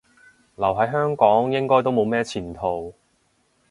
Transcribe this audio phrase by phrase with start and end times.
[0.55, 2.95] 留喺香港應該都冇咩前途